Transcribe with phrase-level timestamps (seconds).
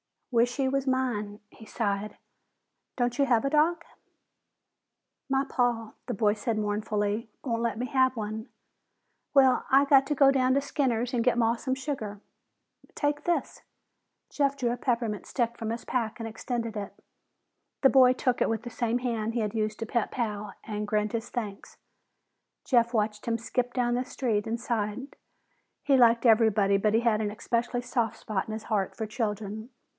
[0.31, 2.17] "Wish he was mine!" he sighed.
[2.95, 3.83] "Don't you have a dog?"
[5.29, 8.47] "My paw," the boy said mournfully, "won't let me have one.
[9.33, 12.21] Well, I got to go down to Skinner's and get Maw some sugar."
[12.95, 13.61] "Take this."
[14.31, 16.93] Jeff drew a peppermint stick from his pack and extended it.
[17.81, 20.87] The boy took it with the same hand he had used to pet Pal and
[20.87, 21.77] grinned his thanks.
[22.63, 25.15] Jeff watched him skip down the street and sighed.
[25.83, 29.69] He liked everybody, but he had an especially soft spot in his heart for children.